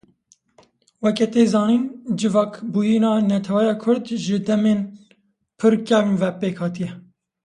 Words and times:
Weke 1.03 1.25
tê 1.33 1.43
zanîn, 1.53 1.83
civakîbûyîna 2.17 3.13
neteweya 3.29 3.75
kurd 3.83 4.05
ji 4.23 4.37
demên 4.47 4.79
pir 5.57 5.73
kevn 5.87 6.13
ve 6.21 6.29
pêk 6.39 6.55
hatiye. 6.63 6.91